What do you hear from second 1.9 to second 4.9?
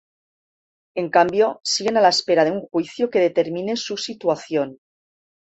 a la espera de un juicio que determine su situación.